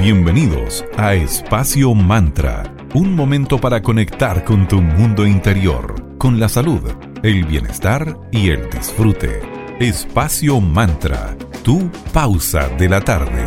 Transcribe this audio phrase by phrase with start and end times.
[0.00, 6.80] Bienvenidos a Espacio Mantra, un momento para conectar con tu mundo interior, con la salud,
[7.22, 9.42] el bienestar y el disfrute.
[9.78, 13.44] Espacio Mantra, tu pausa de la tarde.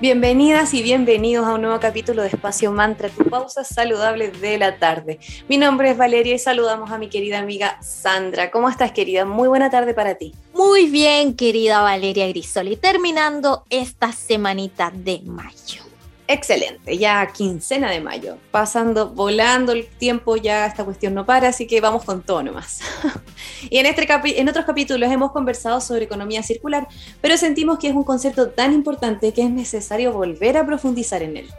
[0.00, 4.78] Bienvenidas y bienvenidos a un nuevo capítulo de Espacio Mantra, tu pausa saludable de la
[4.78, 5.18] tarde.
[5.48, 8.52] Mi nombre es Valeria y saludamos a mi querida amiga Sandra.
[8.52, 9.24] ¿Cómo estás, querida?
[9.24, 10.34] Muy buena tarde para ti.
[10.62, 15.82] Muy bien, querida Valeria Grisoli, terminando esta semanita de mayo.
[16.28, 21.66] Excelente, ya quincena de mayo, pasando, volando el tiempo, ya esta cuestión no para, así
[21.66, 22.80] que vamos con todo nomás.
[23.70, 24.06] y en, este
[24.38, 26.86] en otros capítulos hemos conversado sobre economía circular,
[27.22, 31.38] pero sentimos que es un concepto tan importante que es necesario volver a profundizar en
[31.38, 31.50] él.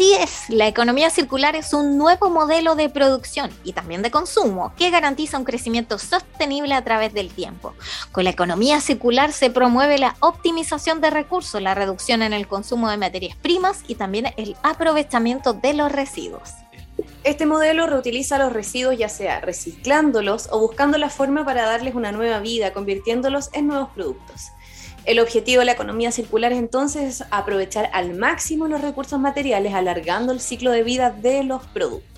[0.00, 4.72] Así es, la economía circular es un nuevo modelo de producción y también de consumo
[4.74, 7.74] que garantiza un crecimiento sostenible a través del tiempo.
[8.10, 12.88] Con la economía circular se promueve la optimización de recursos, la reducción en el consumo
[12.88, 16.48] de materias primas y también el aprovechamiento de los residuos.
[17.22, 22.10] Este modelo reutiliza los residuos ya sea reciclándolos o buscando la forma para darles una
[22.10, 24.46] nueva vida, convirtiéndolos en nuevos productos.
[25.04, 30.32] El objetivo de la economía circular es entonces aprovechar al máximo los recursos materiales, alargando
[30.32, 32.10] el ciclo de vida de los productos.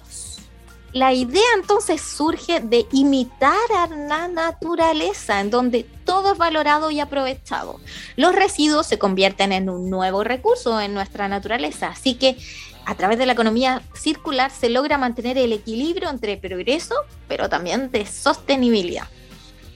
[0.93, 7.01] La idea entonces surge de imitar a la naturaleza, en donde todo es valorado y
[7.01, 7.81] aprovechado.
[8.17, 12.37] Los residuos se convierten en un nuevo recurso en nuestra naturaleza, así que
[12.85, 17.91] a través de la economía circular se logra mantener el equilibrio entre progreso, pero también
[17.91, 19.09] de sostenibilidad.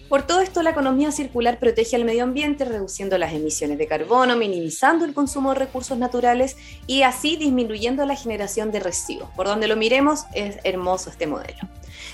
[0.09, 4.37] Por todo esto, la economía circular protege al medio ambiente, reduciendo las emisiones de carbono,
[4.37, 9.29] minimizando el consumo de recursos naturales y así disminuyendo la generación de residuos.
[9.35, 11.59] Por donde lo miremos, es hermoso este modelo.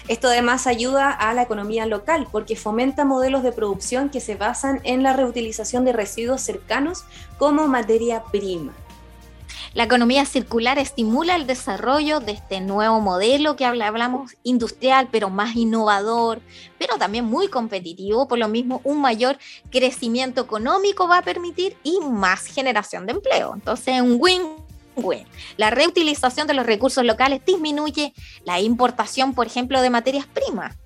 [0.08, 4.80] Esto además ayuda a la economía local porque fomenta modelos de producción que se basan
[4.84, 7.04] en la reutilización de residuos cercanos
[7.36, 8.72] como materia prima.
[9.74, 15.56] La economía circular estimula el desarrollo de este nuevo modelo que hablamos industrial, pero más
[15.56, 16.42] innovador,
[16.78, 18.28] pero también muy competitivo.
[18.28, 19.38] Por lo mismo, un mayor
[19.70, 23.54] crecimiento económico va a permitir y más generación de empleo.
[23.54, 24.42] Entonces, un win
[24.94, 25.26] win
[25.56, 28.12] La reutilización de los recursos locales disminuye
[28.44, 30.76] la importación, por ejemplo, de materias primas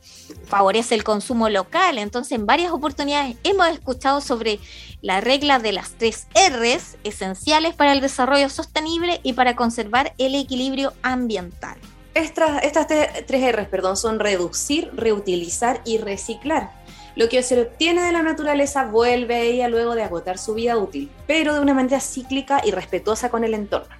[0.46, 1.98] favorece el consumo local.
[1.98, 4.58] Entonces, en varias oportunidades hemos escuchado sobre
[5.02, 10.34] la regla de las tres R's esenciales para el desarrollo sostenible y para conservar el
[10.34, 11.76] equilibrio ambiental.
[12.14, 16.70] Estas, estas tres R's perdón, son reducir, reutilizar y reciclar.
[17.16, 20.76] Lo que se obtiene de la naturaleza vuelve a ella luego de agotar su vida
[20.76, 23.95] útil, pero de una manera cíclica y respetuosa con el entorno.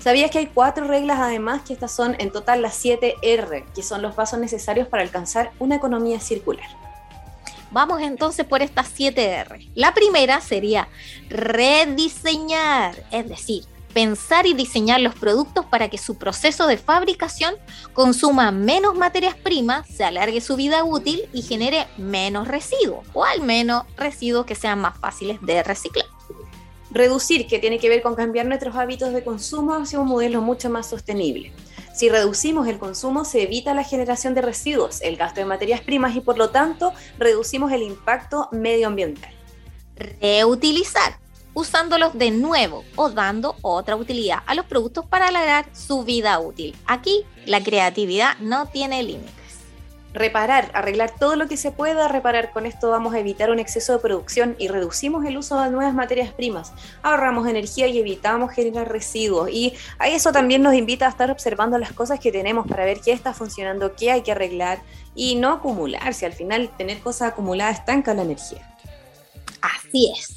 [0.00, 3.82] ¿Sabías que hay cuatro reglas además que estas son en total las 7 R, que
[3.82, 6.66] son los pasos necesarios para alcanzar una economía circular?
[7.70, 9.68] Vamos entonces por estas 7 R.
[9.74, 10.88] La primera sería
[11.28, 17.54] rediseñar, es decir, pensar y diseñar los productos para que su proceso de fabricación
[17.92, 23.42] consuma menos materias primas, se alargue su vida útil y genere menos residuos, o al
[23.42, 26.06] menos residuos que sean más fáciles de reciclar.
[26.90, 30.70] Reducir, que tiene que ver con cambiar nuestros hábitos de consumo hacia un modelo mucho
[30.70, 31.52] más sostenible.
[31.94, 36.16] Si reducimos el consumo, se evita la generación de residuos, el gasto de materias primas
[36.16, 39.32] y por lo tanto reducimos el impacto medioambiental.
[39.96, 41.18] Reutilizar,
[41.54, 46.74] usándolos de nuevo o dando otra utilidad a los productos para alargar su vida útil.
[46.86, 49.39] Aquí la creatividad no tiene límite
[50.12, 52.52] reparar, arreglar todo lo que se pueda reparar.
[52.52, 55.94] Con esto vamos a evitar un exceso de producción y reducimos el uso de nuevas
[55.94, 56.72] materias primas.
[57.02, 59.50] Ahorramos energía y evitamos generar residuos.
[59.50, 63.00] Y a eso también nos invita a estar observando las cosas que tenemos para ver
[63.00, 64.80] qué está funcionando, qué hay que arreglar
[65.14, 66.26] y no acumularse.
[66.26, 68.66] Al final, tener cosas acumuladas estanca la energía.
[69.60, 70.36] Así es.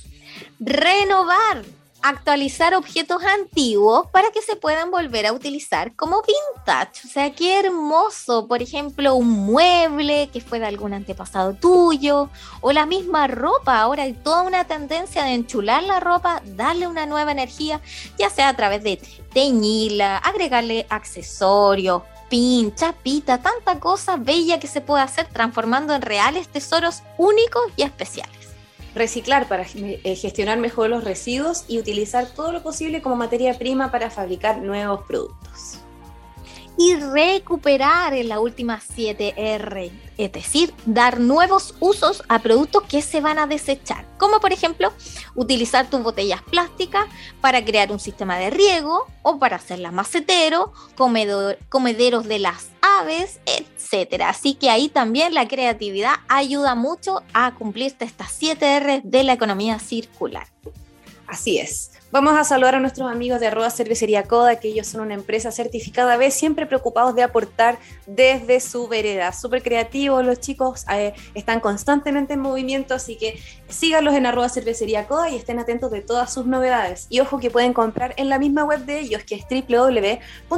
[0.60, 1.64] Renovar
[2.04, 7.08] actualizar objetos antiguos para que se puedan volver a utilizar como vintage.
[7.08, 8.46] O sea, qué hermoso.
[8.48, 13.80] Por ejemplo, un mueble que fue de algún antepasado tuyo o la misma ropa.
[13.80, 17.80] Ahora hay toda una tendencia de enchular la ropa, darle una nueva energía,
[18.20, 19.00] ya sea a través de
[19.34, 26.50] teñirla, agregarle accesorios, pin, chapita, tanta cosa bella que se puede hacer transformando en reales
[26.50, 28.43] tesoros únicos y especiales
[28.96, 33.92] reciclar para eh, gestionar mejor los residuos y utilizar todo lo posible como materia prima
[33.92, 35.83] para fabricar nuevos productos
[36.78, 43.22] y recuperar en la última 7R, es decir, dar nuevos usos a productos que se
[43.22, 44.92] van a desechar, como por ejemplo
[45.36, 47.06] utilizar tus botellas plásticas
[47.42, 50.74] para crear un sistema de riego o para hacerlas macetero,
[51.70, 54.24] comederos de las aves, etc.
[54.26, 59.80] Así que ahí también la creatividad ayuda mucho a cumplir estas 7R de la economía
[59.80, 60.48] circular.
[61.28, 61.93] Así es.
[62.14, 65.52] Vamos a saludar a nuestros amigos de arroba cervecería Coda, que ellos son una empresa
[65.52, 69.32] certificada B, siempre preocupados de aportar desde su vereda.
[69.34, 75.08] Súper creativos, los chicos eh, están constantemente en movimiento, así que síganlos en arroba cervecería
[75.08, 77.08] Coda y estén atentos de todas sus novedades.
[77.10, 80.52] Y ojo que pueden comprar en la misma web de ellos, que es www.coda.cl.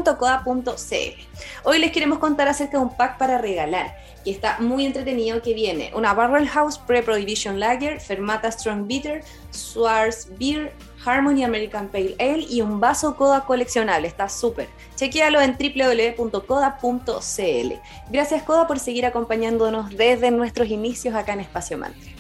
[1.63, 5.53] Hoy les queremos contar acerca de un pack para regalar, que está muy entretenido, que
[5.53, 10.73] viene una Barrel House Pre-Prohibition Lager, Fermata Strong Bitter, Swartz Beer,
[11.05, 14.07] Harmony American Pale Ale y un vaso Coda coleccionable.
[14.07, 14.69] Está súper.
[14.95, 17.73] Chequéalo en www.coda.cl.
[18.09, 22.15] Gracias Coda por seguir acompañándonos desde nuestros inicios acá en Espacio Mantra.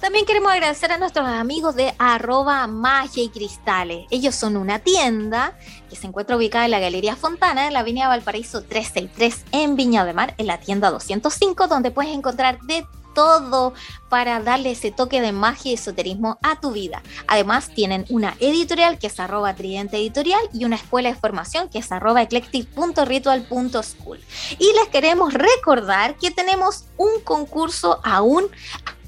[0.00, 4.06] También queremos agradecer a nuestros amigos de arroba magia y cristales.
[4.10, 5.56] Ellos son una tienda
[5.88, 10.04] que se encuentra ubicada en la Galería Fontana, en la Avenida Valparaíso 363 en Viña
[10.04, 13.72] de Mar, en la tienda 205, donde puedes encontrar de todo
[14.08, 17.02] para darle ese toque de magia y esoterismo a tu vida.
[17.26, 21.78] Además, tienen una editorial que es arroba tridente editorial y una escuela de formación que
[21.78, 24.20] es arroba eclectic.ritual.school.
[24.58, 28.44] Y les queremos recordar que tenemos un concurso aún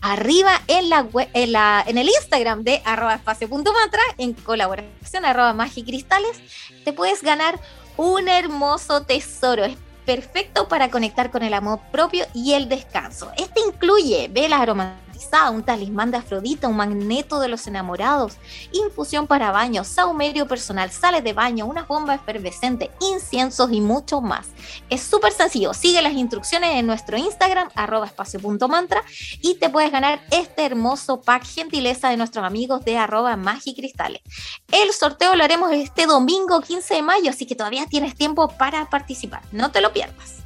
[0.00, 5.84] arriba en, la, la, en el Instagram de arroba espacio.mantra en colaboración arroba magia y
[5.84, 6.40] cristales.
[6.84, 7.60] Te puedes ganar
[7.96, 9.64] un hermoso tesoro
[10.06, 13.30] perfecto para conectar con el amor propio y el descanso.
[13.36, 14.60] Este incluye velas
[15.16, 18.36] aromatizada, un talismán de Afrodita, un magneto de los enamorados,
[18.72, 24.48] infusión para baño, saumerio personal, sales de baño, una bomba efervescente, inciensos y mucho más.
[24.90, 29.02] Es súper sencillo, sigue las instrucciones en nuestro Instagram, arroba espacio.mantra,
[29.40, 34.22] y te puedes ganar este hermoso pack gentileza de nuestros amigos de arroba magicristales.
[34.70, 38.88] El sorteo lo haremos este domingo 15 de mayo, así que todavía tienes tiempo para
[38.90, 40.42] participar, no te lo pierdas.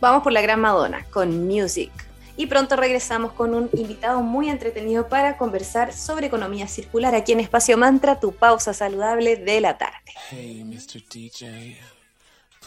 [0.00, 2.09] Vamos por la gran Madonna con Music
[2.40, 7.40] y pronto regresamos con un invitado muy entretenido para conversar sobre economía circular aquí en
[7.40, 10.14] Espacio Mantra, tu pausa saludable de la tarde.
[10.30, 11.02] Hey, Mr.
[11.06, 11.76] DJ,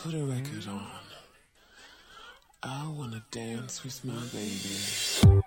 [0.04, 1.04] put a record on.
[2.62, 5.43] I wanna dance with my baby.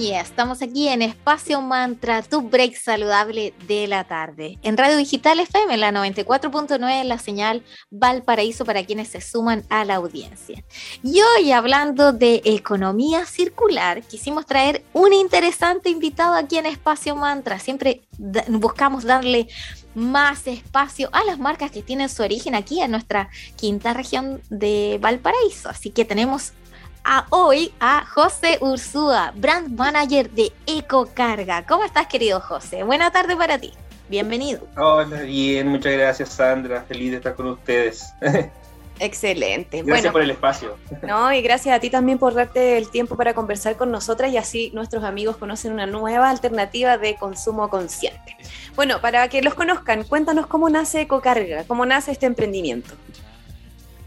[0.00, 4.58] Estamos aquí en Espacio Mantra, tu break saludable de la tarde.
[4.62, 9.96] En Radio Digital FM, la 94.9, la señal Valparaíso para quienes se suman a la
[9.96, 10.64] audiencia.
[11.02, 17.58] Y hoy, hablando de economía circular, quisimos traer un interesante invitado aquí en Espacio Mantra.
[17.58, 18.00] Siempre
[18.48, 19.48] buscamos darle
[19.94, 24.98] más espacio a las marcas que tienen su origen aquí en nuestra quinta región de
[25.02, 25.68] Valparaíso.
[25.68, 26.54] Así que tenemos
[27.04, 31.64] a hoy a José Ursúa, brand manager de Ecocarga.
[31.66, 32.82] ¿Cómo estás, querido José?
[32.82, 33.72] Buena tarde para ti.
[34.08, 34.66] Bienvenido.
[34.76, 36.82] Hola, bien, muchas gracias, Sandra.
[36.82, 38.12] Feliz de estar con ustedes.
[38.98, 39.82] Excelente.
[39.82, 40.76] Gracias por el espacio.
[41.02, 44.36] No, y gracias a ti también por darte el tiempo para conversar con nosotras y
[44.36, 48.36] así nuestros amigos conocen una nueva alternativa de consumo consciente.
[48.76, 52.94] Bueno, para que los conozcan, cuéntanos cómo nace Ecocarga, cómo nace este emprendimiento.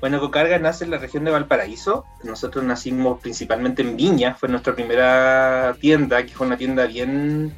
[0.01, 2.05] Bueno, Ecocarga nace en la región de Valparaíso.
[2.23, 7.53] Nosotros nacimos principalmente en Viña, fue nuestra primera tienda, que fue una tienda bien,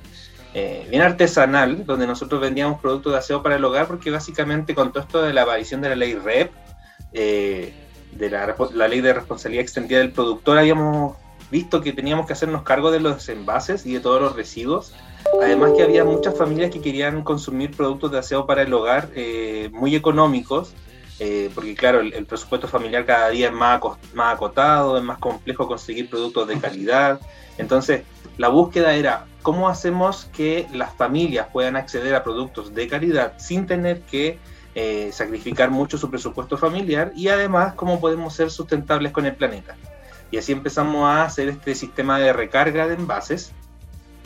[0.53, 4.91] eh, bien artesanal, donde nosotros vendíamos productos de aseo para el hogar, porque básicamente con
[4.91, 6.51] todo esto de la aparición de la ley REP,
[7.13, 7.73] eh,
[8.11, 11.17] de la, la, ley de responsabilidad extendida del productor, habíamos
[11.51, 14.93] visto que teníamos que hacernos cargo de los envases y de todos los residuos.
[15.41, 19.69] Además que había muchas familias que querían consumir productos de aseo para el hogar eh,
[19.73, 20.73] muy económicos
[21.19, 23.81] eh, porque claro, el, presupuesto familiar cada día es más,
[24.13, 27.19] más acotado, es más complejo conseguir productos de calidad.
[27.57, 28.03] Entonces,
[28.37, 33.65] la búsqueda era cómo hacemos que las familias puedan acceder a productos de calidad sin
[33.65, 34.37] tener que
[34.75, 39.75] eh, sacrificar mucho su presupuesto familiar y además cómo podemos ser sustentables con el planeta.
[40.29, 43.53] Y así empezamos a hacer este sistema de recarga de envases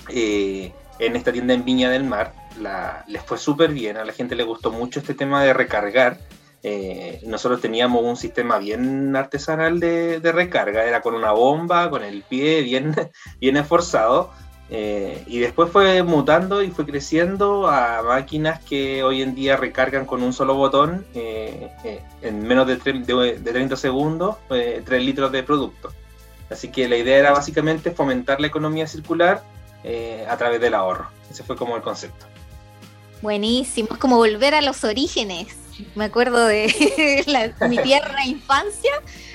[0.09, 2.33] eh, en esta tienda en Viña del Mar.
[2.59, 6.17] La, les fue súper bien, a la gente le gustó mucho este tema de recargar
[6.63, 12.21] eh, nosotros teníamos un sistema bien artesanal de, recarga, era con una bomba, con el
[12.23, 12.95] pie bien,
[13.39, 14.31] bien esforzado,
[14.69, 20.05] eh, y después fue mutando y fue creciendo a máquinas que hoy en día recargan
[20.05, 21.71] con un solo botón eh,
[22.21, 25.91] en menos de, de, 30 segundos 3 litros de producto.
[26.49, 29.41] Así que la idea era básicamente fomentar la economía circular
[30.29, 31.07] a través del ahorro.
[31.29, 32.27] Ese fue como el concepto.
[33.21, 35.55] Buenísimo, es como volver a los orígenes
[35.95, 36.73] me acuerdo de
[37.69, 38.91] mi tierna infancia,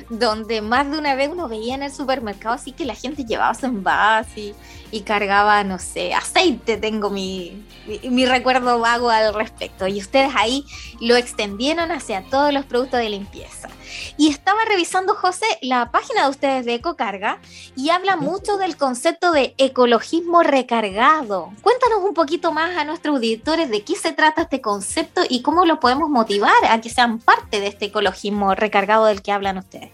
[0.08, 3.54] donde más de una vez uno veía en el supermercado así que la gente llevaba
[3.54, 4.54] su envase
[4.90, 7.64] y, cargaba, no sé, aceite, tengo mi,
[8.08, 9.86] mi, recuerdo vago al respecto.
[9.86, 10.64] Y ustedes ahí
[11.00, 13.68] lo extendieron hacia todos los productos de limpieza.
[14.16, 17.38] Y estaba revisando, José, la página de ustedes de Ecocarga
[17.76, 21.52] y habla mucho del concepto de ecologismo recargado.
[21.62, 25.64] Cuéntanos un poquito más a nuestros auditores de qué se trata este concepto y cómo
[25.64, 29.90] lo podemos motivar a que sean parte de este ecologismo recargado del que hablan ustedes.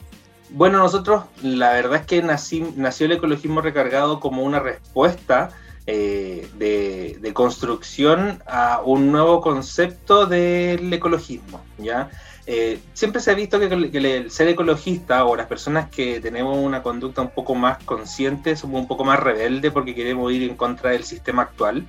[0.50, 5.50] Bueno, nosotros la verdad es que nació el ecologismo recargado como una respuesta
[5.86, 12.10] eh, de, construcción a un nuevo concepto del ecologismo, ¿ya?
[12.46, 16.82] Eh, siempre se ha visto que, el ser ecologista o las personas que tenemos una
[16.82, 20.90] conducta un poco más consciente somos un poco más rebelde porque queremos ir en contra
[20.90, 21.86] del sistema actual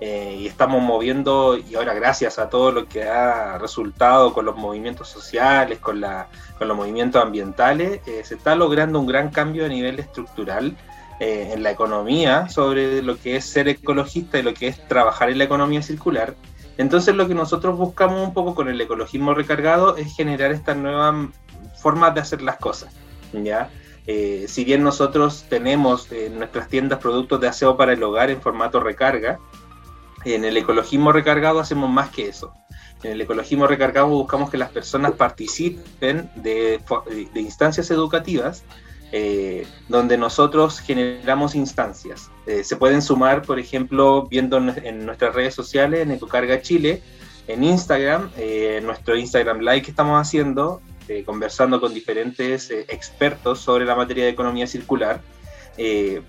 [0.00, 4.56] eh, y estamos moviendo, y ahora gracias a todo lo que ha resultado con los
[4.56, 9.64] movimientos sociales, con, la, con los movimientos ambientales, eh, se está logrando un gran cambio
[9.64, 10.76] a nivel estructural
[11.18, 15.38] en la economía sobre lo que es ser ecologista y lo que es trabajar en
[15.38, 16.34] la economía circular
[16.78, 21.30] entonces lo que nosotros buscamos un poco con el ecologismo recargado es generar estas nuevas
[21.76, 22.94] formas de hacer las cosas.
[23.32, 23.70] ¿ya?
[24.06, 28.40] Eh, si bien nosotros tenemos en nuestras tiendas productos de aseo para el hogar en
[28.40, 29.38] formato recarga,
[30.24, 32.52] en el ecologismo recargado hacemos más que eso.
[33.02, 36.80] En el ecologismo recargado buscamos que las personas participen de,
[37.32, 38.64] de instancias educativas
[39.12, 42.30] eh, donde nosotros generamos instancias.
[42.46, 47.02] Eh, se pueden sumar, por ejemplo, viendo en nuestras redes sociales, en Ecocarga Chile,
[47.46, 50.80] en Instagram, eh, nuestro Instagram Live que estamos haciendo,
[51.24, 55.20] conversando con diferentes expertos sobre la materia de economía circular,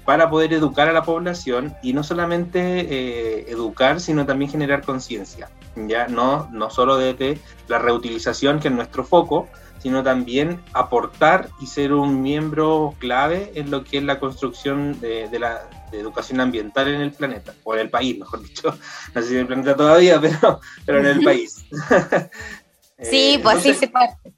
[0.06, 6.08] para poder educar a la población y no solamente educar, sino también generar conciencia, ya
[6.08, 9.48] no, no solo desde la reutilización, que es nuestro foco,
[9.80, 15.30] sino también aportar y ser un miembro clave en lo que es la construcción de,
[15.40, 18.78] la educación ambiental en el planeta, o en el país, mejor dicho.
[19.14, 21.66] No sé si en el planeta todavía, pero, pero en el país.
[23.02, 24.32] sí, eh, pues sí se parte.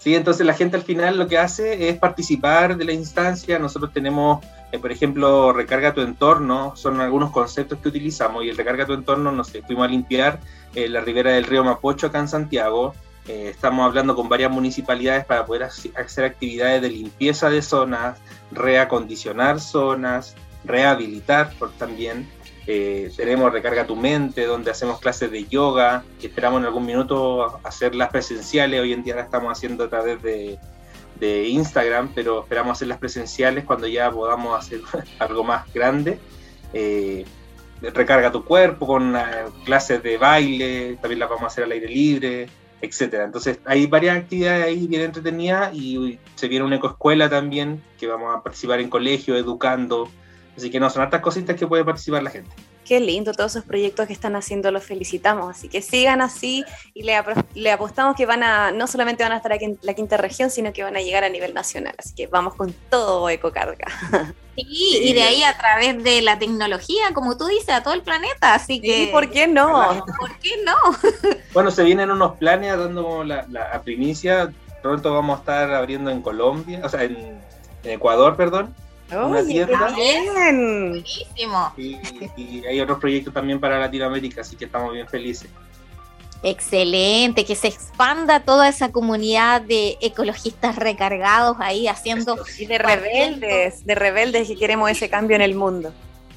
[0.00, 3.58] Sí, entonces la gente al final lo que hace es participar de la instancia.
[3.58, 8.56] Nosotros tenemos, eh, por ejemplo, recarga tu entorno, son algunos conceptos que utilizamos y el
[8.56, 10.40] recarga tu entorno, no sé, fuimos a limpiar
[10.74, 12.94] eh, la ribera del río Mapocho acá en Santiago
[13.30, 18.18] Eh, estamos hablando con varias municipalidades para poder hacer actividades de limpieza de zonas,
[18.50, 20.34] reacondicionar zonas,
[20.64, 22.28] rehabilitar por también.
[22.66, 27.60] Eh, tenemos Recarga tu mente, donde hacemos clases de yoga, que esperamos en algún minuto
[27.62, 28.80] hacerlas presenciales.
[28.80, 30.58] Hoy en día las estamos haciendo a través de,
[31.20, 34.80] de Instagram, pero esperamos hacerlas presenciales cuando ya podamos hacer
[35.20, 36.18] algo más grande.
[36.72, 37.24] Eh,
[37.80, 39.16] recarga tu cuerpo con
[39.64, 42.48] clases de baile, también las vamos a hacer al aire libre,
[42.82, 43.24] etcétera.
[43.24, 48.34] Entonces hay varias actividades ahí bien entretenidas y se viene una ecoescuela también que vamos
[48.34, 50.08] a participar en colegio, educando.
[50.56, 52.50] Así que no, son hartas cositas que puede participar la gente.
[52.90, 55.48] Qué lindo todos esos proyectos que están haciendo, los felicitamos.
[55.48, 57.14] Así que sigan así y le,
[57.54, 60.50] le, apostamos que van a, no solamente van a estar aquí en la quinta región,
[60.50, 61.94] sino que van a llegar a nivel nacional.
[61.96, 63.86] Así que vamos con todo Ecocarga.
[64.56, 68.02] Sí, y de ahí a través de la tecnología, como tú dices, a todo el
[68.02, 68.54] planeta.
[68.54, 69.08] Así que.
[69.10, 70.04] ¿por qué no?
[70.18, 70.74] ¿Por qué no?
[71.54, 74.52] bueno, se vienen unos planes dando la, la primicia.
[74.82, 77.40] Pronto vamos a estar abriendo en Colombia, o sea, en
[77.84, 78.74] Ecuador, perdón
[79.12, 79.92] una tienda.
[79.94, 80.32] Bien.
[80.32, 81.72] Buenísimo.
[81.76, 81.96] Y,
[82.36, 85.50] y, hay otros proyectos también para Latinoamérica, así que estamos bien felices.
[86.42, 92.38] Excelente, que se expanda toda esa comunidad de ecologistas recargados ahí haciendo...
[92.58, 95.92] Y de rebeldes, de rebeldes que queremos ese cambio en el mundo.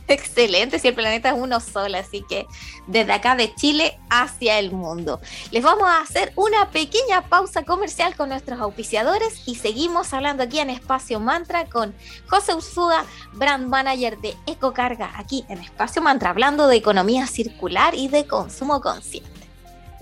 [0.07, 2.45] Excelente, si el planeta es uno solo, así que
[2.87, 5.21] desde acá de Chile hacia el mundo.
[5.51, 10.59] Les vamos a hacer una pequeña pausa comercial con nuestros auspiciadores y seguimos hablando aquí
[10.59, 11.95] en Espacio Mantra con
[12.27, 18.09] José Ursúa, brand manager de Ecocarga, aquí en Espacio Mantra, hablando de economía circular y
[18.09, 19.32] de consumo consciente.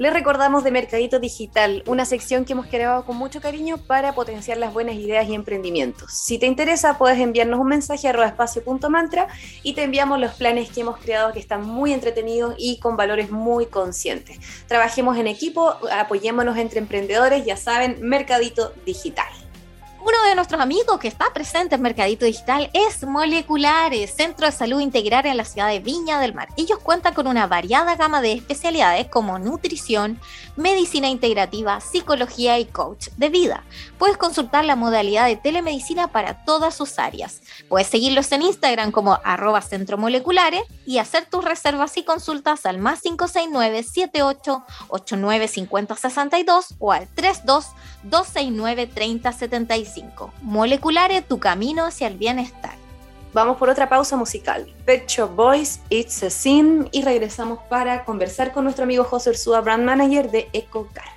[0.02, 4.58] Les recordamos de Mercadito Digital, una sección que hemos creado con mucho cariño para potenciar
[4.58, 6.12] las buenas ideas y emprendimientos.
[6.12, 9.28] Si te interesa, puedes enviarnos un mensaje a espacio.mantra
[9.62, 13.30] y te enviamos los planes que hemos creado que están muy entretenidos y con valores
[13.30, 14.40] muy conscientes.
[14.66, 19.41] Trabajemos en equipo, apoyémonos entre emprendedores, ya saben, Mercadito Digital.
[20.12, 24.82] Uno de nuestros amigos que está presente en Mercadito Digital es Moleculares, Centro de Salud
[24.82, 26.50] Integral en la ciudad de Viña del Mar.
[26.58, 30.20] Ellos cuentan con una variada gama de especialidades como nutrición,
[30.58, 33.64] medicina integrativa, psicología y coach de vida.
[33.98, 37.42] Puedes consultar la modalidad de telemedicina para todas sus áreas.
[37.70, 42.80] Puedes seguirlos en Instagram como arroba centro moleculares y hacer tus reservas y consultas al
[42.80, 47.68] más 569 78 89 50 62 o al 32
[48.04, 50.34] 269 30 75.
[50.42, 52.76] Moleculares, tu camino hacia el bienestar.
[53.34, 54.68] Vamos por otra pausa musical.
[54.86, 59.86] Pet Boys, It's a Sin y regresamos para conversar con nuestro amigo José Ursúa, brand
[59.86, 61.11] manager de EcoCar.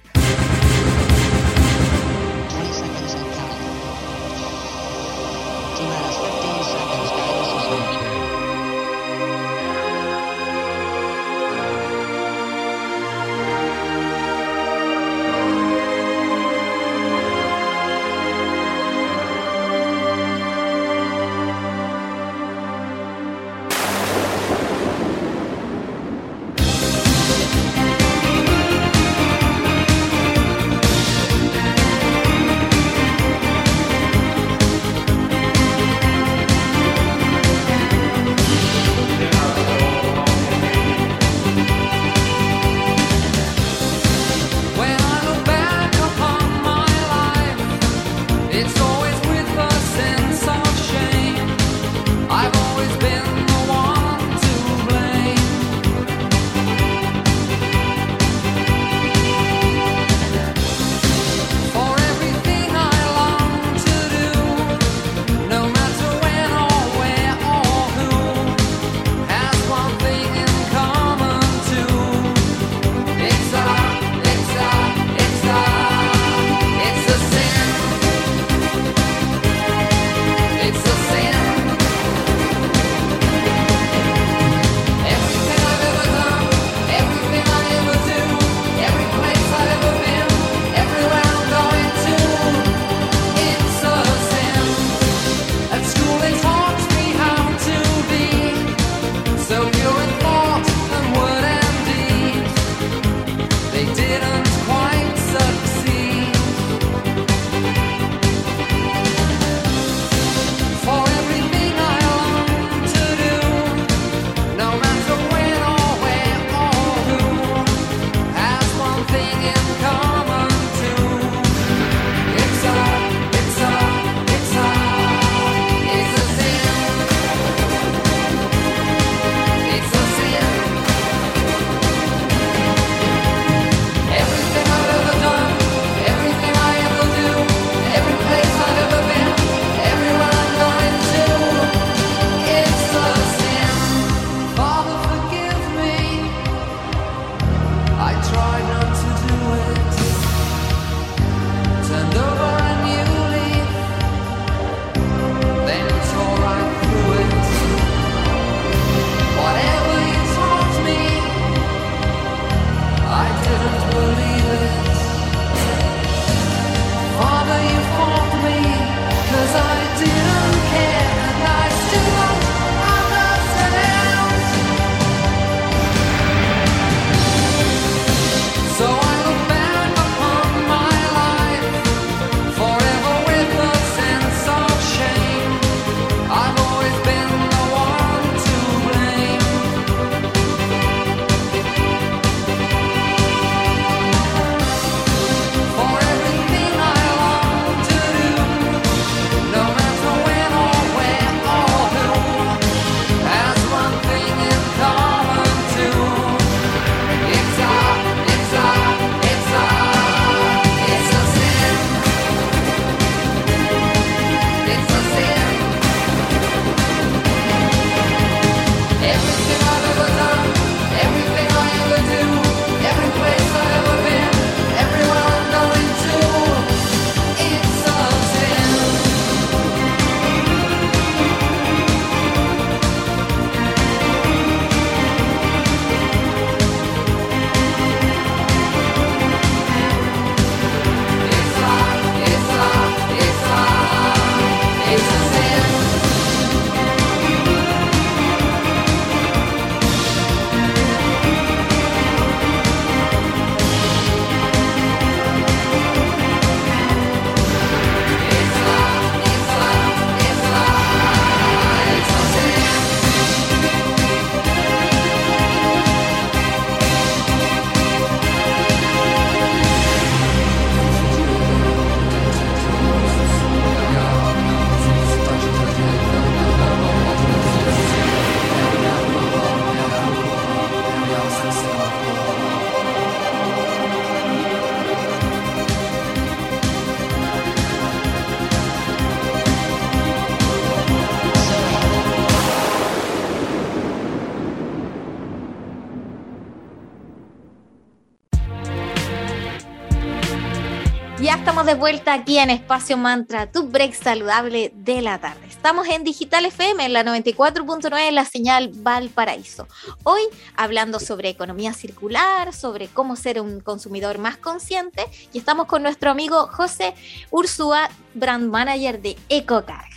[301.65, 305.47] Estamos de vuelta aquí en Espacio Mantra, tu break saludable de la tarde.
[305.49, 309.67] Estamos en Digital FM, en la 94.9, la señal Valparaíso.
[310.03, 310.21] Hoy
[310.57, 316.11] hablando sobre economía circular, sobre cómo ser un consumidor más consciente, y estamos con nuestro
[316.11, 316.93] amigo José
[317.31, 319.89] Ursúa, brand manager de EcoCarga.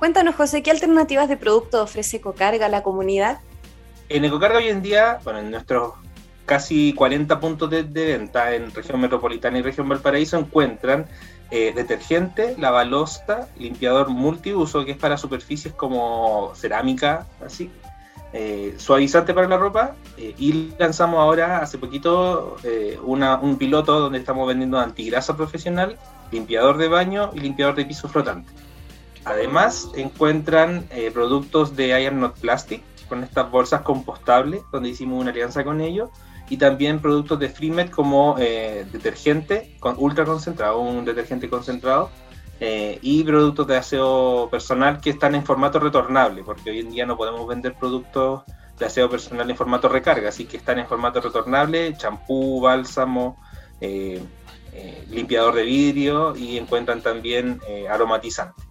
[0.00, 3.38] Cuéntanos, José, ¿qué alternativas de producto ofrece EcoCarga a la comunidad?
[4.08, 5.92] En EcoCarga hoy en día, bueno, en nuestros
[6.46, 11.06] casi 40 puntos de, venta en región metropolitana y región Valparaíso encuentran
[11.50, 17.70] eh, detergente, lavalosta, limpiador multiuso, que es para superficies como cerámica, así,
[18.32, 22.56] eh, suavizante para la ropa, eh, y lanzamos ahora, hace poquito,
[23.02, 25.98] un piloto donde estamos vendiendo antigrasa profesional,
[26.30, 28.50] limpiador de baño y limpiador de piso flotante.
[29.24, 35.64] Además, encuentran productos de Iron Not Plastic, con estas bolsas compostables, donde hicimos una alianza
[35.64, 36.10] con ellos,
[36.48, 42.10] y también productos de Freemet como eh, detergente con ultra concentrado, un detergente concentrado,
[42.60, 47.04] eh, y productos de aseo personal que están en formato retornable, porque hoy en día
[47.04, 48.42] no podemos vender productos
[48.78, 53.36] de aseo personal en formato recarga, así que están en formato retornable, champú, bálsamo,
[53.80, 54.22] eh,
[55.10, 58.62] limpiador de vidrio y encuentran también aromatizante.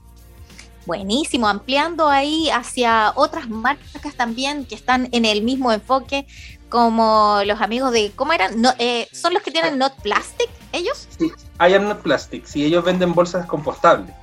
[0.86, 6.28] Buenísimo, ampliando ahí hacia otras marcas también que están en el mismo enfoque
[6.76, 8.62] como los amigos de, ¿cómo eran?
[8.62, 11.08] No, eh, ¿Son los que tienen Not Plastic, ellos?
[11.18, 14.14] Sí, hay Not Plastic, sí, ellos venden bolsas compostables.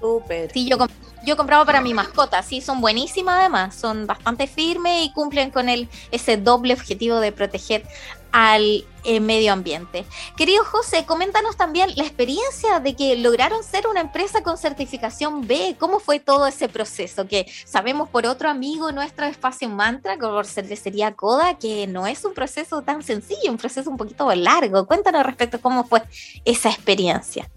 [0.00, 0.52] Súper.
[0.52, 0.78] Sí, yo,
[1.26, 5.68] yo compraba para mi mascota, sí, son buenísimas además, son bastante firmes y cumplen con
[5.68, 7.84] el, ese doble objetivo de proteger
[8.32, 10.04] al eh, medio ambiente.
[10.36, 15.76] Querido José, coméntanos también la experiencia de que lograron ser una empresa con certificación B.
[15.78, 17.26] ¿Cómo fue todo ese proceso?
[17.26, 22.34] Que sabemos por otro amigo nuestro espacio mantra, por cervecería Coda, que no es un
[22.34, 24.86] proceso tan sencillo, un proceso un poquito largo.
[24.86, 26.02] Cuéntanos respecto a cómo fue
[26.44, 27.48] esa experiencia.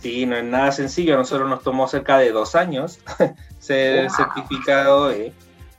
[0.00, 1.14] Sí, no es nada sencillo.
[1.14, 2.98] A nosotros nos tomó cerca de dos años
[3.58, 5.32] ser certificado E.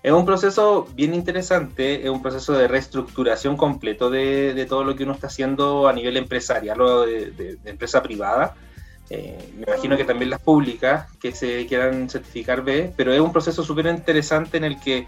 [0.03, 5.03] Es un proceso bien interesante, es un proceso de reestructuración completo de, todo lo que
[5.03, 8.55] uno está haciendo a nivel empresarial o de, empresa privada.
[9.09, 13.31] Eh, me imagino que también las públicas que se quieran certificar B, pero es un
[13.31, 15.07] proceso súper interesante en el que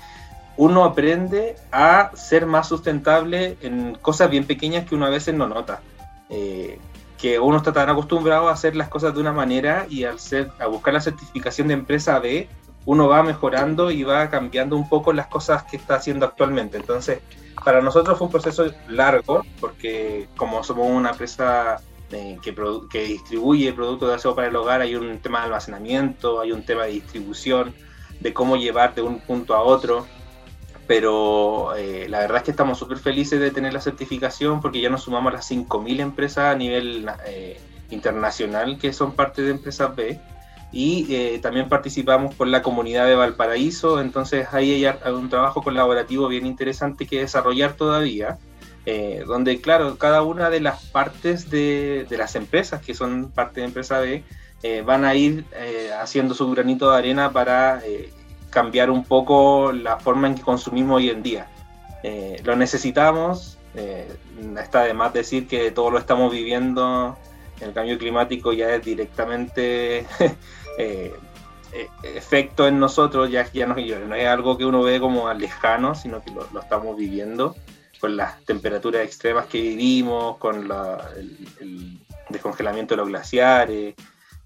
[0.58, 5.48] uno aprende a ser más sustentable en cosas bien pequeñas que uno a veces no
[5.48, 5.82] nota.
[6.30, 6.80] Eh,
[7.18, 10.52] que uno está tan acostumbrado a hacer las cosas de una manera y al ser,
[10.60, 12.48] a buscar la certificación de empresa B,
[12.90, 16.76] uno va mejorando y va cambiando un poco las cosas que está haciendo actualmente.
[16.76, 17.20] Entonces,
[17.64, 21.80] para nosotros fue un proceso largo, porque como somos una empresa
[22.12, 22.56] eh, que,
[22.90, 26.66] que, distribuye productos de aseo para el hogar, hay un tema de almacenamiento, hay un
[26.66, 27.76] tema de distribución,
[28.22, 30.08] de cómo llevar de un punto a otro.
[30.88, 34.90] Pero eh, la verdad es que estamos súper felices de tener la certificación porque ya
[34.90, 39.96] nos sumamos a las 5.000 empresas a nivel eh, internacional que son parte de Empresas
[39.96, 40.20] B
[40.72, 46.28] y eh, también participamos por la comunidad de Valparaíso, entonces ahí hay un trabajo colaborativo
[46.28, 48.38] bien interesante que desarrollar todavía,
[48.86, 53.62] eh, donde claro, cada una de las partes de, de, las empresas que son parte
[53.62, 54.24] de Empresa B
[54.62, 55.46] eh, van a ir
[56.00, 57.82] haciendo su granito de arena para
[58.50, 61.48] cambiar un poco la forma en que consumimos hoy en día.
[62.44, 63.58] lo necesitamos,
[64.62, 67.18] está de más decir que todo lo estamos viviendo
[67.62, 70.06] el cambio climático ya es directamente
[70.80, 71.14] eh,
[71.74, 76.24] eh, efecto en nosotros, ya, ya no, es algo que uno ve como lejano, sino
[76.24, 77.56] que lo, estamos viviendo
[78.00, 80.72] con las temperaturas extremas que vivimos, con
[81.60, 83.94] el, descongelamiento de los glaciares,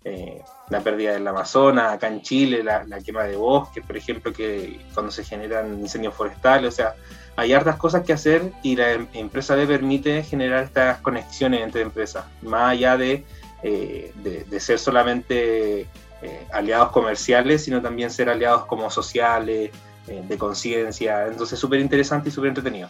[0.04, 4.82] eh, la pérdida del Amazonas, acá en Chile, la, quema de bosques, por ejemplo, que
[4.94, 6.96] cuando se generan incendios forestales, o sea,
[7.36, 11.84] hay hartas cosas que hacer y la em, empresa le permite generar estas conexiones entre
[11.84, 13.24] empresas, más allá de,
[13.62, 15.88] de ser solamente
[16.24, 19.72] eh, aliados comerciales, sino también ser aliados como sociales,
[20.08, 21.28] eh, de conciencia.
[21.28, 22.88] Entonces, súper interesante y súper entretenido.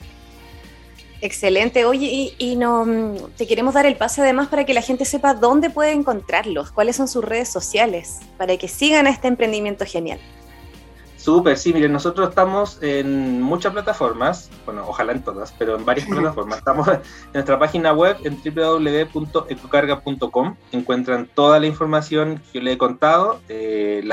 [1.22, 1.86] Excelente.
[1.86, 5.34] Oye, y, no, mm, te queremos dar el pase además para que la gente sepa
[5.34, 10.20] dónde puede encontrarlos, cuáles son sus redes sociales, para que sigan este emprendimiento genial.
[11.24, 16.06] Súper, sí, miren, nosotros estamos en muchas plataformas, bueno, ojalá en todas, pero en varias
[16.10, 16.58] plataformas.
[16.58, 17.00] Estamos en
[17.34, 20.56] nuestra página web en www.ecocarga.com.
[20.74, 24.04] Encuentran toda la información que yo le he contado, eh,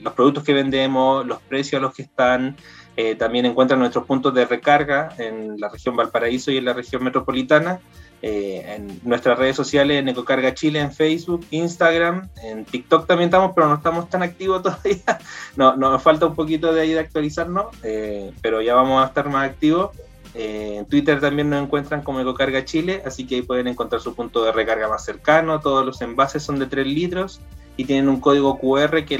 [0.00, 2.56] los productos que vendemos, los precios a los que están.
[2.96, 7.02] Eh, también encuentran nuestros puntos de recarga en la región Valparaíso y en la región
[7.02, 7.80] metropolitana.
[8.22, 13.52] Eh, en nuestras redes sociales, en Ecocarga Chile, en Facebook, Instagram, en TikTok también estamos,
[13.54, 15.18] pero no estamos tan activos todavía.
[15.56, 19.28] No, nos falta un poquito de ahí de actualizarnos, eh, pero ya vamos a estar
[19.30, 19.96] más activos.
[20.34, 24.14] Eh, en Twitter también nos encuentran como Ecocarga Chile, así que ahí pueden encontrar su
[24.14, 25.60] punto de recarga más cercano.
[25.60, 27.40] Todos los envases son de 3 litros
[27.78, 29.18] y tienen un código QR que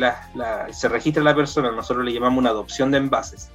[0.73, 1.71] se registra la persona.
[1.73, 3.49] Nosotros le llamamos una adopción de envases.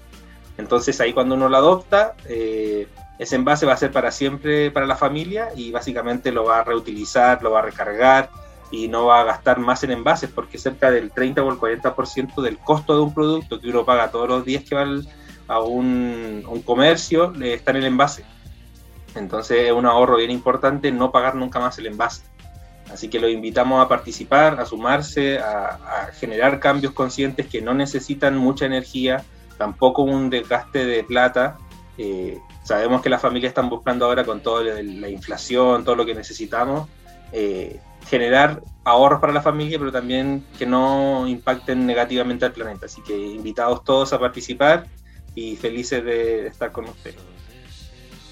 [0.57, 4.85] Entonces ahí cuando uno lo adopta, eh, ese envase va a ser para siempre para
[4.85, 8.29] la familia y básicamente lo va a reutilizar, lo va a recargar
[8.71, 12.41] y no va a gastar más en envases porque cerca del 30 o el 40%
[12.41, 14.85] del costo de un producto que uno paga todos los días que va
[15.47, 18.25] a un, comercio está en el envase.
[19.15, 22.23] Entonces es un ahorro bien importante no pagar nunca más el envase.
[22.91, 28.37] Así que los invitamos a participar, a sumarse, a, generar cambios conscientes que no necesitan
[28.37, 29.23] mucha energía,
[29.57, 31.57] tampoco un desgaste de plata.
[31.97, 36.15] Eh, sabemos que las familias están buscando ahora con toda la inflación, todo lo que
[36.15, 36.89] necesitamos,
[37.31, 42.87] eh, generar ahorros para la familia, pero también que no impacten negativamente al planeta.
[42.87, 44.87] Así que invitados todos a participar
[45.35, 47.34] y felices de estar con ustedes.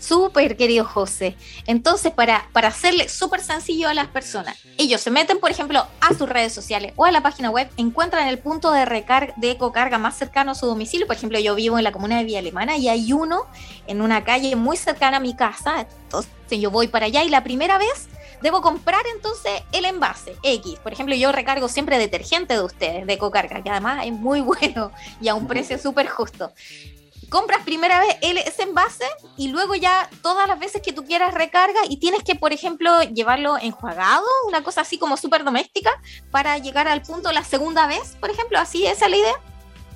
[0.04, 1.38] Súper, querido José.
[1.66, 6.14] Entonces, para, para hacerle súper sencillo a las personas, ellos se meten, por ejemplo, a
[6.14, 9.98] sus redes sociales o a la página web, encuentran el punto de recarga, de ecocarga
[9.98, 11.08] más cercano a su domicilio.
[11.08, 13.46] Por ejemplo, yo vivo en la comuna de Villa Alemana y hay uno
[13.88, 15.88] en una calle muy cercana a mi casa.
[16.04, 18.10] Entonces, yo voy para allá y la primera vez
[18.42, 20.80] debo comprar entonces el envase X.
[20.80, 24.92] Por ejemplo, yo recargo siempre detergente de ustedes, de Ecocarga, que además es muy bueno
[25.22, 26.52] y a un precio súper justo
[27.30, 29.06] compras primera vez ese envase
[29.38, 33.02] y luego ya todas las veces que tú quieras recarga y tienes que, por ejemplo,
[33.04, 35.92] llevarlo enjuagado, una cosa así como súper doméstica,
[36.32, 39.34] para llegar al punto la segunda vez, por ejemplo, así es la idea.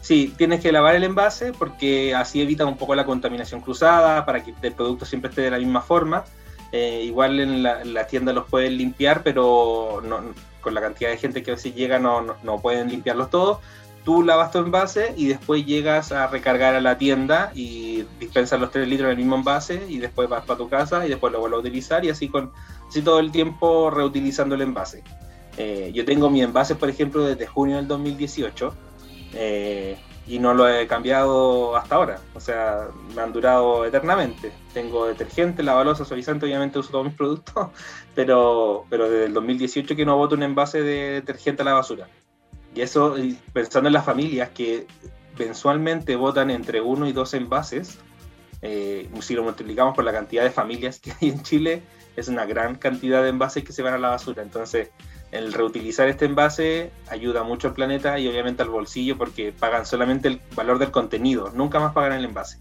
[0.01, 4.43] Sí, tienes que lavar el envase porque así evita un poco la contaminación cruzada, para
[4.43, 6.23] que el producto siempre esté de la misma forma.
[6.71, 10.01] Eh, igual en la, tienda los pueden limpiar, pero
[10.61, 13.59] con la cantidad de gente que a veces llega no, no, no pueden limpiarlos todos
[14.07, 18.71] tú lavas tu envase y después llegas a recargar a la tienda y dispensas los
[18.71, 21.41] 3 litros en el mismo envase y después vas para tu casa y después lo
[21.41, 22.53] vuelves a utilizar y así con
[22.87, 25.03] así todo el tiempo reutilizando el envase.
[25.57, 28.73] Eh, yo tengo mi envase, por ejemplo, desde junio del 2018
[29.33, 32.21] eh, y no lo he cambiado hasta ahora.
[32.33, 34.53] O sea, me han durado eternamente.
[34.73, 37.71] Tengo detergente, lavalosa, suavizante, obviamente uso todos mis productos,
[38.15, 42.07] pero, pero desde el 2018 que no boto un envase de detergente a la basura.
[42.77, 43.15] Y eso,
[43.53, 44.85] pensando en las familias que
[45.39, 47.97] mensualmente votan entre uno y dos envases,
[48.61, 51.81] eh, si lo multiplicamos por la cantidad de familias que hay en Chile,
[52.15, 54.43] es una gran cantidad de envases que se van a la basura.
[54.43, 54.91] Entonces,
[55.31, 60.27] el reutilizar este envase ayuda mucho al planeta y obviamente al bolsillo porque pagan solamente
[60.27, 62.59] el valor del contenido, nunca más pagan el envase.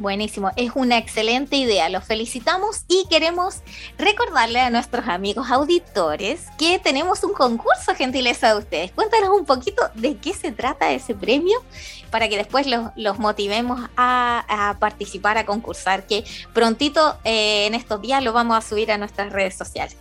[0.00, 3.56] Buenísimo, es una excelente idea, los felicitamos y queremos
[3.98, 8.92] recordarle a nuestros amigos auditores que tenemos un concurso gentileza de ustedes.
[8.92, 11.62] Cuéntanos un poquito de qué se trata ese premio
[12.10, 18.24] para que después los, motivemos a, participar, a concursar, que prontito eh, en estos días
[18.24, 19.98] lo vamos a subir a nuestras redes sociales.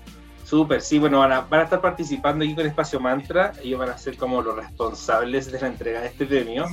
[0.50, 3.90] Súper, sí, bueno, van a, van a, estar participando aquí con Espacio Mantra, ellos van
[3.90, 6.66] a ser como los responsables de la entrega de este premio.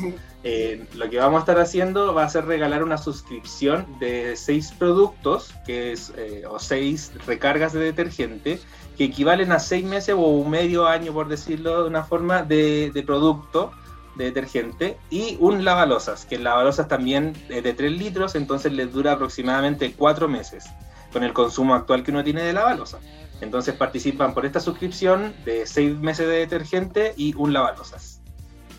[0.45, 4.73] Eh, lo que vamos a estar haciendo va a ser regalar una suscripción de seis
[4.79, 8.59] productos, que es, eh, o seis recargas de detergente,
[8.97, 12.91] que equivalen a seis meses o un medio año, por decirlo de una forma, de,
[12.95, 13.73] de producto
[14.15, 18.91] de detergente y un lavalosas, que el lavalosas también es de 3 litros, entonces les
[18.91, 20.65] dura aproximadamente cuatro meses
[21.13, 22.99] con el consumo actual que uno tiene de lavalosa.
[23.41, 28.21] Entonces participan por esta suscripción de seis meses de detergente y un lavalosas.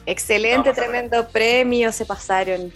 [0.05, 2.71] Excelente, tremendo premio, se pasaron.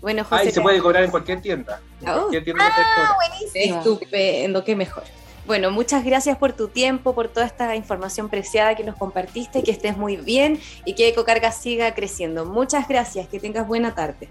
[0.00, 0.42] Bueno, José.
[0.42, 1.80] Ahí se puede cobrar en cualquier tienda.
[2.00, 2.14] En oh.
[2.20, 3.78] cualquier tienda ah, buenísimo.
[3.78, 5.04] Estupendo, qué mejor.
[5.46, 9.70] Bueno, muchas gracias por tu tiempo, por toda esta información preciada que nos compartiste, que
[9.70, 12.44] estés muy bien y que Ecocarga siga creciendo.
[12.44, 14.28] Muchas gracias, que tengas buena tarde.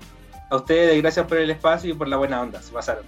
[0.49, 3.03] A ustedes, gracias por el espacio y por la buena onda, se pasaron.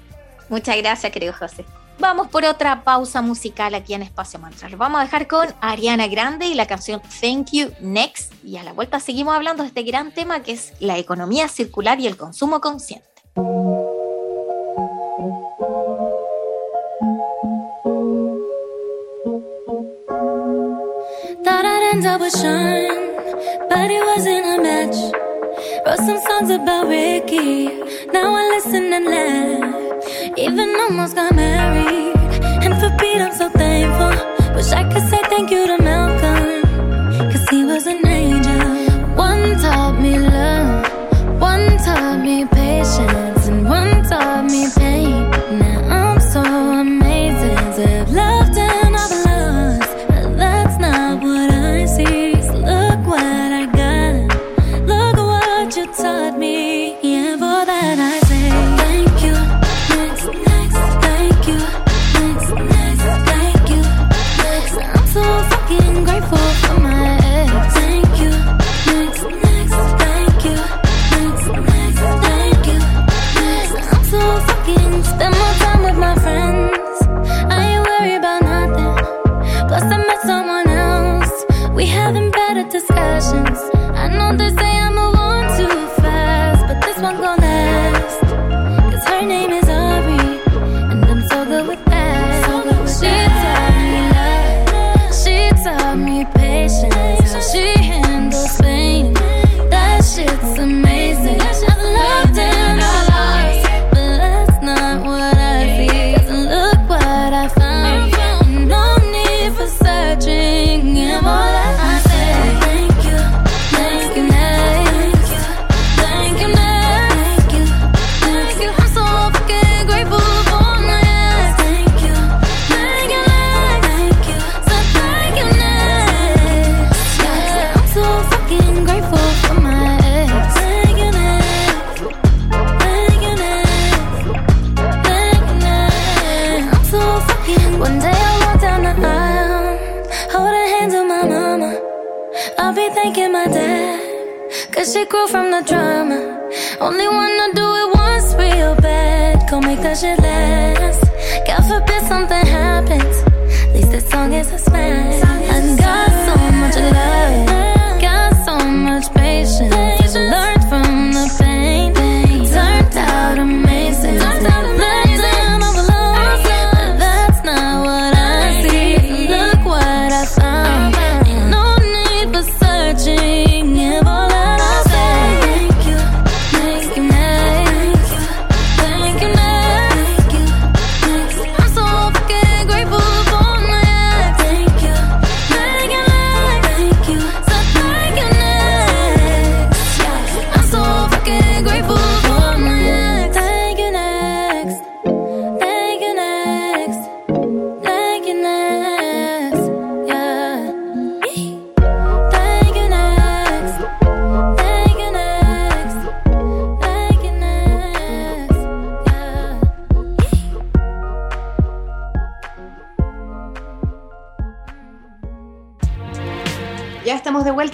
[0.50, 1.66] Muchas gracias, querido José.
[2.02, 4.68] Vamos por otra pausa musical aquí en Espacio Mantra.
[4.70, 8.34] Lo vamos a dejar con Ariana Grande y la canción Thank You Next.
[8.44, 12.00] Y a la vuelta seguimos hablando de este gran tema que es la economía circular
[12.00, 13.08] y el consumo consciente.
[30.38, 32.16] Even almost got married.
[32.64, 34.56] And for Pete, I'm so thankful.
[34.56, 36.11] Wish I could say thank you to Malcolm.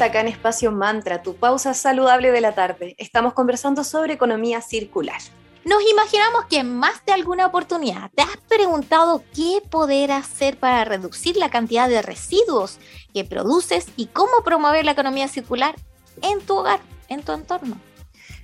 [0.07, 2.95] Acá en Espacio Mantra, tu pausa saludable de la tarde.
[2.97, 5.19] Estamos conversando sobre economía circular.
[5.65, 10.85] Nos imaginamos que en más de alguna oportunidad te has preguntado qué poder hacer para
[10.85, 12.79] reducir la cantidad de residuos
[13.13, 15.75] que produces y cómo promover la economía circular
[16.21, 16.79] en tu hogar,
[17.09, 17.77] en tu entorno.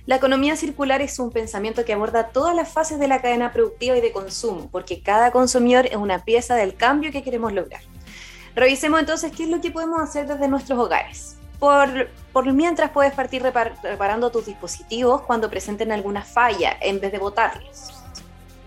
[0.04, 3.96] La economía circular es un pensamiento que aborda todas las fases de la cadena productiva
[3.96, 7.80] y de consumo, porque cada consumidor es una pieza del cambio que queremos lograr.
[8.54, 11.38] Revisemos entonces qué es lo que podemos hacer desde nuestros hogares.
[12.32, 18.04] Por, mientras puedes partir reparando tus dispositivos cuando presenten alguna falla en vez de botarlos.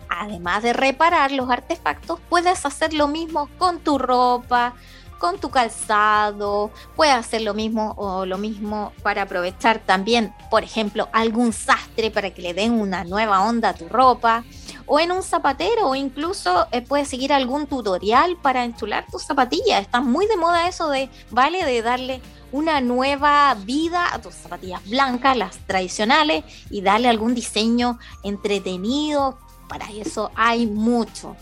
[0.10, 4.74] Además de reparar los artefactos, puedes hacer lo mismo con tu ropa,
[5.20, 11.08] con tu calzado, puedes hacer lo mismo o lo mismo para aprovechar también, por ejemplo,
[11.12, 14.44] algún sastre para que le den una nueva onda a tu ropa,
[14.88, 19.82] o en un zapatero, o incluso eh, puedes seguir algún tutorial para enchular tus zapatillas.
[19.82, 22.22] Está muy de moda eso de, vale, de darle
[22.52, 29.38] una nueva vida a tus zapatillas blancas, las tradicionales, y darle algún diseño entretenido.
[29.68, 31.36] Para eso hay mucho.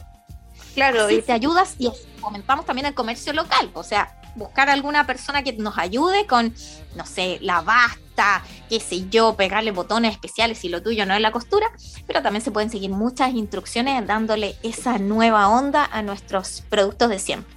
[0.74, 1.90] Claro, y te ayudas y
[2.20, 6.54] comentamos también el comercio local, o sea, buscar alguna persona que nos ayude con,
[6.96, 11.22] no sé, la basta, qué sé yo, pegarle botones especiales si lo tuyo no es
[11.22, 11.68] la costura,
[12.06, 17.20] pero también se pueden seguir muchas instrucciones dándole esa nueva onda a nuestros productos de
[17.20, 17.55] siempre.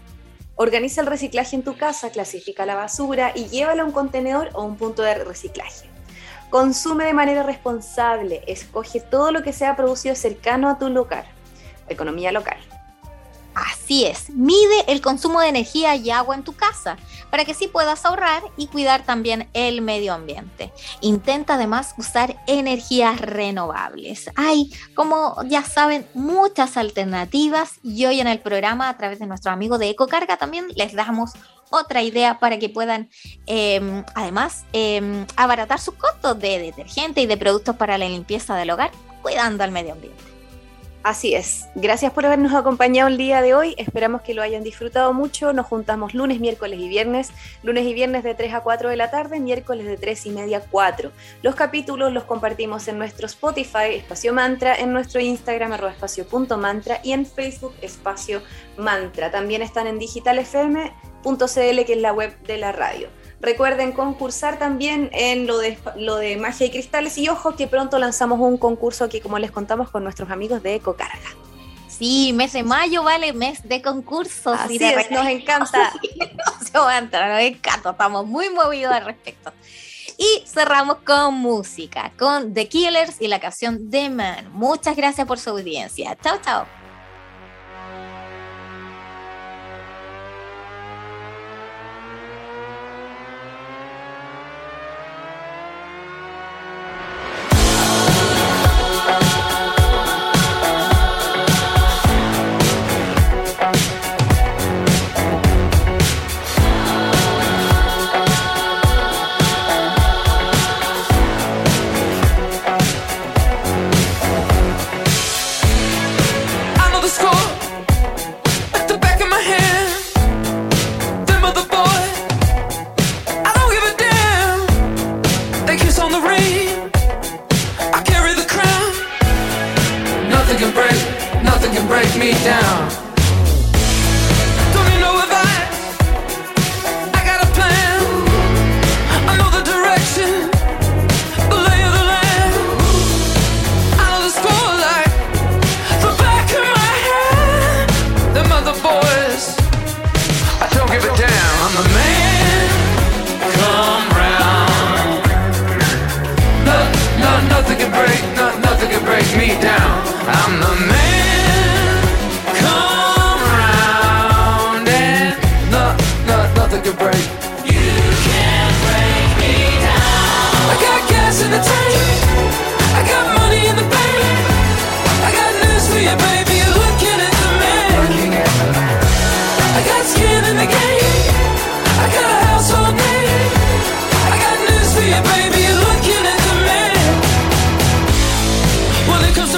[0.61, 4.65] Organiza el reciclaje en tu casa, clasifica la basura y llévala a un contenedor o
[4.65, 5.89] un punto de reciclaje.
[6.51, 11.27] Consume de manera responsable, escoge todo lo que sea producido cercano a tu lugar.
[11.89, 12.59] Economía local.
[13.55, 16.97] Así es, mide el consumo de energía y agua en tu casa
[17.31, 20.73] para que sí puedas ahorrar y cuidar también el medio ambiente.
[21.01, 24.31] Intenta además usar energías renovables.
[24.37, 29.53] Hay, como ya saben, muchas alternativas y hoy en el programa a través de nuestro
[29.53, 31.33] amigo de Ecocarga también les damos
[31.71, 33.11] otra idea para que puedan
[33.47, 38.71] em, además em, abaratar sus costos de detergente y de productos para la limpieza del
[38.71, 38.91] hogar,
[39.23, 40.28] cuidando al medio ambiente.
[41.03, 41.69] Así es.
[41.77, 43.75] Gracias por habernos acompañado el día de hoy.
[43.79, 45.53] Esperamos que lo hayan disfrutado mucho.
[45.53, 47.31] Nos juntamos lunes, miércoles y viernes.
[47.63, 50.59] Lunes y viernes de 3 a 4 de la tarde, miércoles de 3 y media
[50.59, 51.13] a 4.
[51.43, 57.13] Los capítulos los compartimos en nuestro Spotify, Espacio Mantra, en nuestro Instagram, arroba espacio.mantra y
[57.13, 58.43] en Facebook, Espacio
[58.77, 59.31] Mantra.
[59.31, 63.09] También están en digitalfm.cl, que es la web de la radio.
[63.41, 67.99] Recuerden concursar también en lo de, lo de magia y cristales y ojo que pronto
[67.99, 71.37] lanzamos un concurso aquí como les contamos con nuestros amigos de Ecocarga.
[71.87, 74.59] Sí, mes de mayo vale mes de concursos.
[74.59, 75.93] Así es, nos encanta.
[76.75, 79.53] nos encanta, estamos muy movidos al respecto.
[80.17, 84.51] Y cerramos con música, con The Killers y la canción The Man.
[84.53, 86.17] Muchas gracias por su audiencia.
[86.23, 86.78] Chao, chao.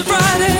[0.02, 0.59] Friday.